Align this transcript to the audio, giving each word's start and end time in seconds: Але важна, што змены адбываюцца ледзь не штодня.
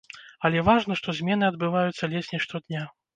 Але 0.47 0.61
важна, 0.69 0.95
што 1.01 1.13
змены 1.19 1.45
адбываюцца 1.51 2.09
ледзь 2.15 2.31
не 2.33 2.41
штодня. 2.47 2.81